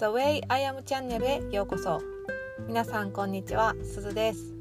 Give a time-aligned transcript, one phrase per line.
[0.00, 2.00] The Way I Am チャンネルへようこそ。
[2.66, 3.74] 皆さんこんにちは。
[3.82, 4.54] すずです。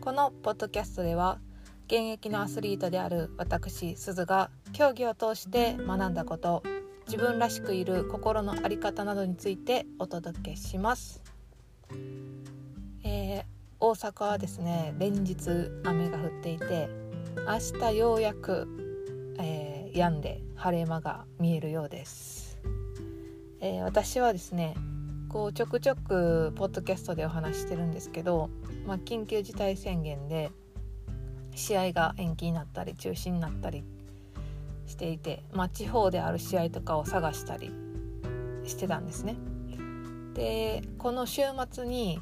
[0.00, 1.40] このポッドキャストでは
[1.86, 6.62] 現役のアスリートである私すずが競技を通して学んだこと
[7.08, 11.20] 自分らしくいる心の在り方などについてお届けします、
[13.02, 13.44] えー、
[13.80, 16.88] 大阪はですね連日雨が降っていて
[17.44, 18.68] 明日ようやく、
[19.40, 22.45] えー、止んで晴れ間が見えるようです。
[23.60, 24.74] えー、私はですね
[25.28, 28.50] こうちょくちょくポッドキャストでお話してるんですけど、
[28.86, 30.50] まあ、緊急事態宣言で
[31.54, 33.84] 試合が延期になったり中止になったり
[34.86, 37.72] していて、まあ、地方である試合とかを探したり
[38.64, 39.36] してたんですね。
[40.34, 42.20] でこの週末に、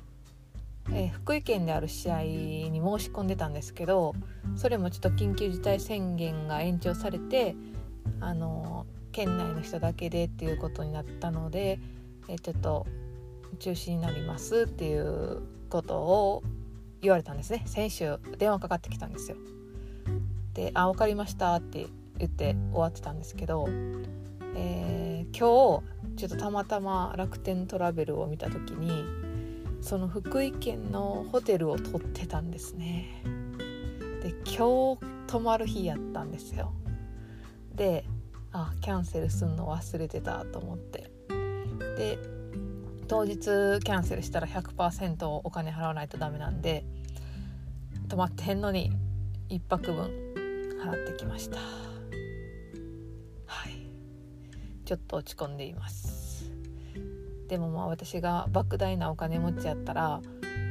[0.93, 4.15] えー、福井県である試合に申し込んでたんですけど
[4.55, 7.57] それもちょっと緊急事態宣言が延長されて
[8.21, 11.79] あの県内の人だけでっていうことになったので、
[12.29, 12.85] えちょっと
[13.61, 16.43] 中止になりますっていうことを
[17.01, 19.37] 言われたんですね先週電話かかってきたんですよ。
[20.55, 21.87] で「あ分かりました」って
[22.19, 23.67] 言って終わってたんですけど、
[24.57, 29.05] えー、今日ちょっとたまたま楽天トラベルを見た時に
[29.81, 33.23] その福井県のホテルを取ってたんですね。
[34.23, 34.99] で今日
[35.29, 36.73] 泊まる日やったんですよ。
[37.75, 38.05] で
[38.57, 41.11] あキャンセルすんの忘れてたと思って。
[41.97, 42.19] で
[43.09, 46.85] 当日キャンセルしたら100%お金払わないとダメなんで
[48.09, 48.93] 泊まってんのに
[49.51, 50.05] 1泊分
[50.83, 51.59] 払ってきました。
[53.47, 53.73] はい。
[54.85, 56.51] ちょっと落ち込んでいます。
[57.49, 60.21] でもまあ私が莫大なお金持ちやったら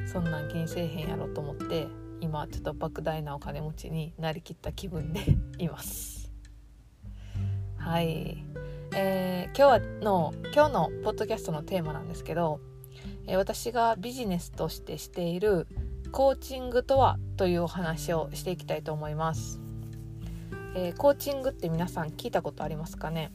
[0.07, 1.87] そんなん気にせえへんやろと思って
[2.21, 5.21] 今ちょっと莫大なお金持ちになりきった気分で
[5.59, 6.22] います。
[7.83, 8.37] はい、
[8.95, 12.61] えー、今日はの今日のポッドキャストのテーマなんですけど、
[13.27, 15.67] えー、私がビジネスとしてしている
[16.13, 19.59] コーチングとはというお話をしていきたいと思います、
[20.75, 23.33] えー、コーチングって皆さん聞いたことありますかね？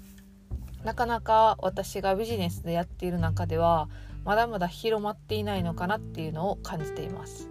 [0.82, 3.90] なかなか私がビジネスでやっている中では
[4.24, 7.50] まだまだ広まっていないのかなっていうのを感じています。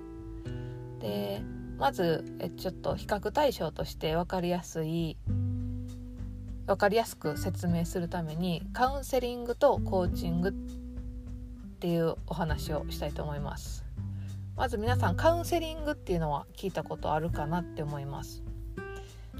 [0.99, 1.43] で
[1.77, 2.25] まず
[2.57, 5.15] ちょっと比較対象として分かりやすい
[6.67, 10.51] 分かりやすく説明するためにカウンセリングとコーチングっ
[11.79, 13.85] ていうお話をしたいと思います。
[14.57, 18.43] まず皆さんカウンセリングっていうのは聞いたことあるかなって思います。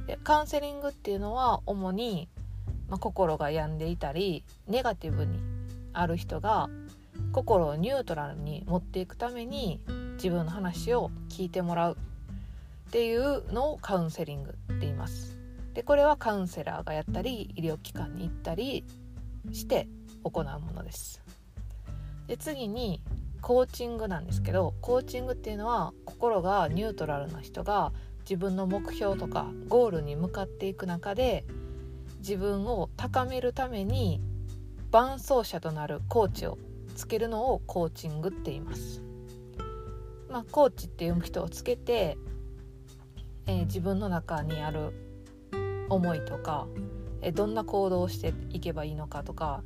[0.05, 2.29] でカウンセリングっていうのは主に、
[2.87, 5.39] まあ、心が病んでいたりネガティブに
[5.91, 6.69] ある人が
[7.33, 9.81] 心をニュートラルに持っていくために
[10.13, 11.97] 自分の話を聞いてもらう
[12.87, 15.36] っていうのをカウンセリングって言います。
[15.77, 18.83] でこれはカウンセラーがやったり医療機関に行ったり
[19.51, 19.87] して
[20.23, 21.21] 行うものです
[22.25, 23.03] で次に
[23.41, 31.45] コーチングなんですけどコーチングっていうのは心がニュートラルな人が自分の目標とかゴールに向かっていく中で
[32.21, 34.19] 自分を高めるために
[34.89, 36.57] 伴走者となるコーチを
[36.95, 39.03] つけるのをコーチングって言います。
[40.27, 42.17] まあ、コーチっていう人をつけて、
[43.45, 45.06] えー、自分の中にある
[45.89, 46.67] 思いとか
[47.21, 49.63] えどんな行動をしていけばいいのかとか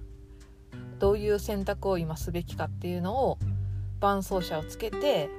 [0.99, 3.39] どういう選択を今すべきかっていうのを
[3.99, 5.29] 伴走者をつけて、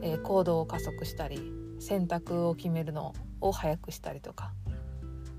[0.00, 4.52] え行動を加速したり選択を決めるのを早くしたりとか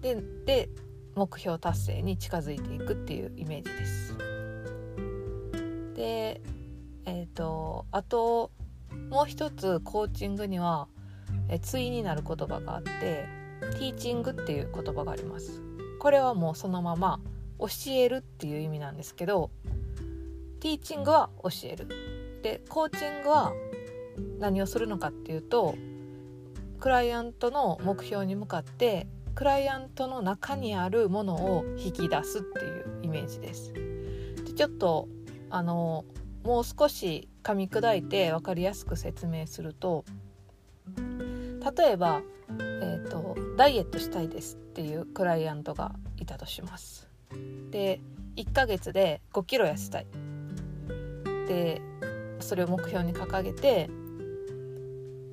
[0.02, 0.70] でで
[1.16, 4.18] 目標達成に近づいていくっていうイメージです。
[5.96, 6.42] で
[7.06, 8.52] えっ、ー、とあと
[9.10, 10.88] もう一つコーチングには
[11.50, 13.26] え対になる言葉があって
[13.60, 15.62] ティーチングっていう言葉があります
[16.00, 17.20] これはもうそのまま
[17.60, 19.52] 教えるっていう意味なんですけど
[20.60, 21.88] ティーチングは教える
[22.44, 23.54] でコーチングは
[24.40, 25.76] 何をするのかっていうと
[26.80, 33.74] クライアントの目標に向かってクライアントの中にあるものを引き出すっていうイメージです。
[33.74, 35.08] でちょっと
[35.50, 36.06] あの
[36.44, 40.06] もう少し噛み砕いて分かりやすく説明すると
[41.78, 42.22] 例えば
[42.60, 47.10] えーと、ダイエットしたいですっていうクライアントがいたとします
[47.72, 48.00] で
[48.36, 50.08] 1ヶ月で5キロ痩せたい
[51.48, 51.82] で
[52.40, 53.90] それを目標に掲げて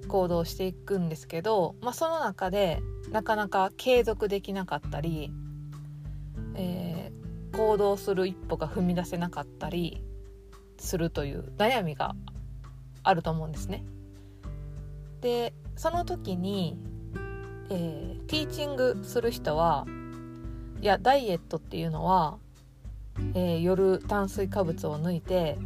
[0.09, 2.81] 行動していくんですけど、まあ、その中で
[3.11, 5.31] なかなか継続できなかったり、
[6.55, 10.03] えー、行動する一歩が踏み出せなかったり
[10.79, 12.15] するという悩みが
[13.03, 13.85] あると思うんですね。
[15.20, 16.79] でその時に
[17.70, 19.87] えー、ティーチングする人は
[20.81, 22.38] いやダイエットっていうのは
[23.34, 25.58] えー、夜炭水化物を抜いて、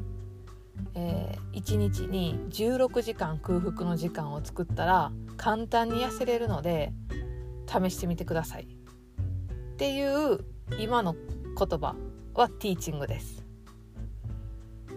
[0.94, 6.92] えー、1日に16時間空腹の時間を作ったら簡単に痩せれるので
[7.66, 10.44] 試してみてくださいっていう
[10.78, 11.94] 今の言葉
[12.34, 13.44] はティーチングです。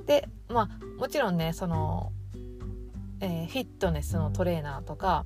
[0.06, 2.12] でまあもちろんねその、
[3.20, 5.26] えー、フィットネスのトレーナーとか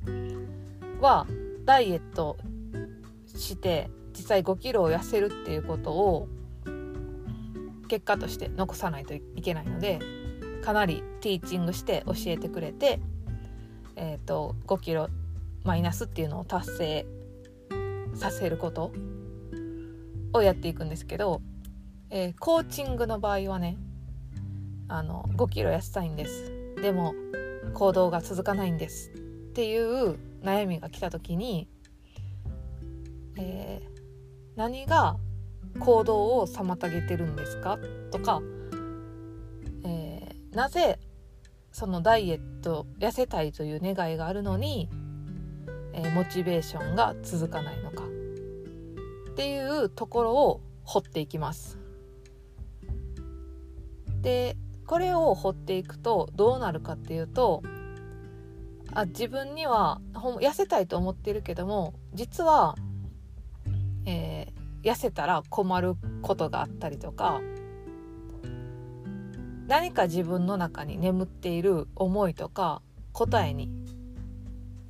[1.00, 1.26] は
[1.66, 2.38] ダイエット
[3.36, 6.28] して実際5キロを痩せるっていうことを
[7.88, 10.00] 結果として残さないといけないので
[10.64, 13.00] かなりティーチングして教えてくれて、
[13.96, 15.10] えーと、5キロ
[15.64, 17.06] マイナスっていうのを達成
[18.16, 18.92] させること
[20.34, 21.42] をやっていくんですけど、
[22.10, 23.78] えー、コーチングの場合はね
[24.88, 26.52] あの5キロ痩せたいんです。
[26.82, 27.14] でも
[27.74, 29.20] 行動が続かないんですっ
[29.54, 31.68] ていう悩みが来た時に、
[33.38, 33.90] えー、
[34.56, 35.18] 何が
[35.80, 37.78] 行動を妨げてるんですか？
[38.12, 38.42] とか、
[39.84, 41.00] えー、なぜ
[41.72, 44.88] そのダイエット痩せたいという願いがあるのに、
[45.92, 48.04] えー、モチベーションが続かないのか？
[48.04, 51.78] っていうところを掘っていきます。
[54.22, 54.56] で
[54.88, 57.64] これを掘っていくとどうなるかっていうと
[58.96, 62.76] あ自分には痩せたいと思ってるけども実は、
[64.06, 67.42] えー、痩せたら困ることがあったりとか
[69.68, 72.82] 何か自分の中に眠っている思いとか
[73.12, 73.70] 答えに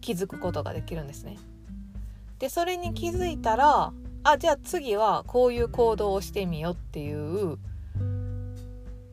[0.01, 1.37] 気づくことができるんですね。
[2.37, 3.91] でそれに気づいたら
[4.23, 7.57] あじゃあ次はこういう行動をしてみようっていう、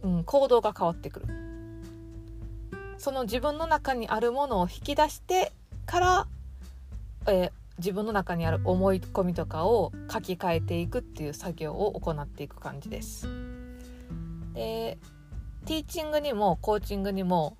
[0.02, 1.41] うん、行動が変わってくる。
[3.02, 5.50] その自分の中にあるものを引き出して
[5.86, 6.26] から、
[7.26, 13.26] えー、自分の中にある思い込みとかを書き換えていくっていう作業を行っていく感じです。
[14.54, 14.98] で
[15.66, 17.56] ティーチングにもコーチングにも、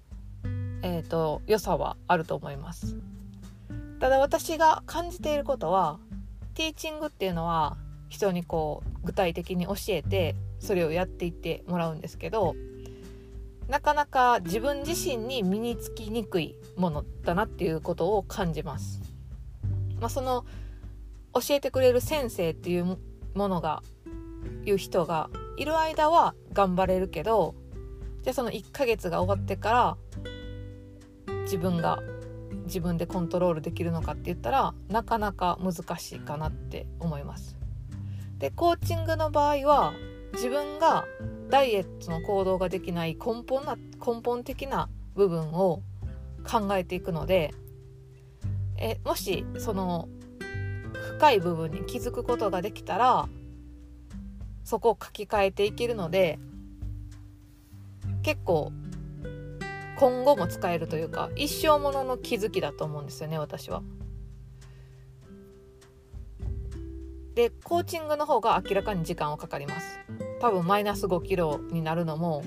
[0.82, 2.94] えーと、良さはあると思います。
[3.98, 5.98] ただ私が感じていることは
[6.54, 7.76] ティーチングっていうのは
[8.08, 12.54] 人にこう具体的に教えてそれをやっていってもらうんですけど
[13.68, 19.00] なかなか自分自身に身につきにくいものだなっていうことを感じます。
[20.00, 20.44] まあ、その
[21.34, 22.98] 教えてくれる先生っていう
[23.34, 23.82] ものが
[24.64, 27.54] いう人がいる間は頑張れるけど
[28.22, 29.96] じゃあその1ヶ月が終わってから
[31.42, 32.00] 自分が
[32.64, 37.56] 自分でコントロールできるのかって言ったらなかなか難しいかなって思います。
[38.38, 39.92] でコーチングの場合は
[40.34, 41.04] 自分が
[41.50, 45.82] ダイエットの行動ができない根本な根本的な部分を
[46.44, 47.54] 考えていくので
[48.78, 50.08] えもしその
[51.18, 53.28] 深い部分に気づくことができたら
[54.64, 56.38] そこを書き換えていけるので
[58.22, 58.72] 結構
[59.98, 63.82] 今後も使えるというか一生ものの気づきだと思うんですよね私は。
[67.34, 69.98] でコーチングの方が明らかに時間はかかります。
[70.40, 72.44] 多分マイナス5キロになるのも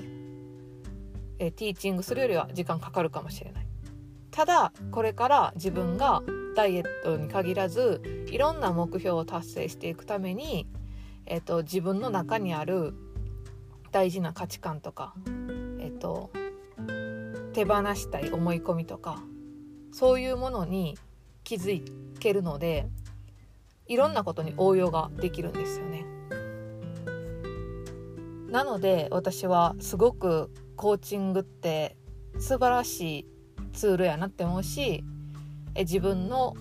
[1.38, 3.66] えティーチングするよりは時間かかるかもしれない。
[4.30, 6.22] ただこれから自分が
[6.54, 10.66] ダイエットに限らずいろんな目標を達成していくために、
[11.26, 12.94] えっと、自分の中にある
[13.92, 15.14] 大事な価値観とか、
[15.80, 16.30] えっと、
[17.52, 19.22] 手放したい思い込みとか
[19.90, 20.98] そういうものに
[21.44, 21.82] 気づ
[22.18, 22.88] けるので
[23.86, 26.04] いろんなことに応用ができるんですよね。
[28.50, 31.96] なので私はすごくコーチングって
[32.38, 33.26] 素晴らしい
[33.72, 35.04] ツールやなって思うし
[35.74, 36.54] 自分の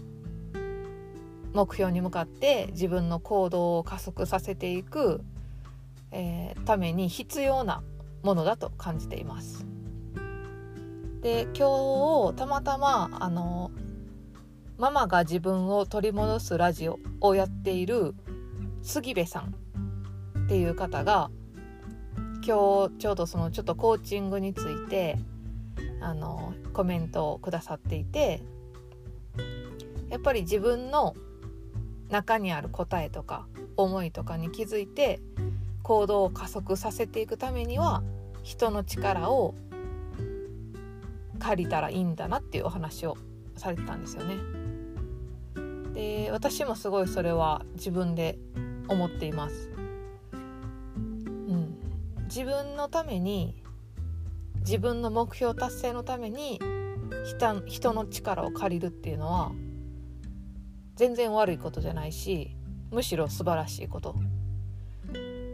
[1.54, 5.22] 目標に向かって自分の行動を加速させていく、
[6.12, 7.82] えー、ために必要な
[8.24, 9.66] ものだと感じています。
[11.22, 13.72] で今日たまたまあの
[14.78, 18.14] ママが自分を取り戻すラジオをやっている
[18.82, 19.56] 杉部さん
[20.46, 21.32] っていう方が
[22.46, 25.18] 今日ちょうどそのちょっとコーチングについて
[26.02, 28.42] あのコメントをくださっていて
[30.10, 31.16] やっぱり自分の
[32.10, 35.22] 中にある答えとか思いとかに気づいて
[35.84, 38.04] 行動を加速させていくためには
[38.44, 39.56] 人の力を
[41.40, 43.18] 借りたらいいんだなっていうお話を
[43.56, 44.65] されてたんですよね。
[45.96, 48.38] で私もすごいそれは自分で
[48.88, 49.70] 思っています。
[50.34, 51.78] うん、
[52.26, 53.64] 自分のために
[54.60, 56.60] 自分の目標達成のために
[57.68, 59.52] 人の力を借りるっていうのは
[60.96, 62.56] 全然悪いことじゃないし
[62.92, 64.16] むしろ素晴らしいこと。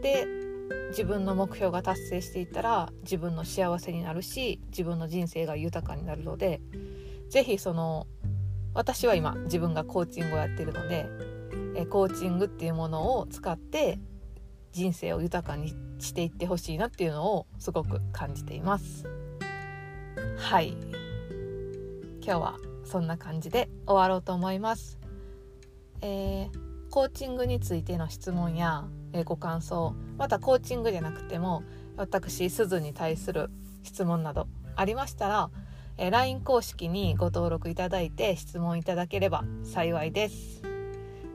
[0.02, 0.26] で
[0.88, 6.60] 自分の目標が達成していったら自分の幸せになるし自分の人生が豊かになるので
[7.30, 8.06] 是非その
[8.74, 11.08] 私は今自分がコーチングをやってるので
[11.74, 13.98] えコーチングっていうものを使って
[14.72, 19.06] 人生を豊かにしていってほしいなっていうのをすごく感じています。
[20.38, 20.76] はい。
[22.24, 24.98] 今日はそんな感じで終わろうと思います、
[26.02, 26.50] えー、
[26.90, 31.64] コーチングについての質問や、え、ご感想またコーチングじゃなくても
[31.96, 33.50] 私すずに対する
[33.82, 35.50] 質問などありましたら、
[35.98, 40.62] えー、LINE 公式にご登録いただいて質問いただければ幸いです。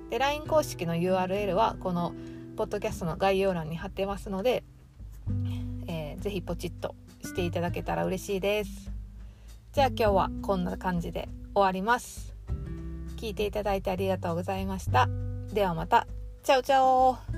[0.10, 2.14] で LINE 公式の URL はこの
[2.56, 4.64] ポッドキャストの概要欄に貼ってますので、
[5.88, 8.92] えー、ぜひポチッとしていただけたら嬉しいです。
[9.74, 12.36] じゃあ今日はこんな感じで終わります。
[13.18, 15.08] 聞いていただいてありがとうございました。
[15.54, 16.08] ではまた。
[16.44, 17.37] チャオチャオ。